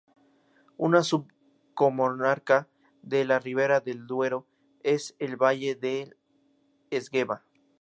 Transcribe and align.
Una 0.77 1.03
subcomarca 1.03 2.67
de 3.03 3.23
la 3.23 3.37
Ribera 3.37 3.81
del 3.81 4.07
Duero 4.07 4.47
es 4.81 5.15
el 5.19 5.35
Valle 5.39 5.75
del 5.75 6.17
Esgueva. 6.89 7.43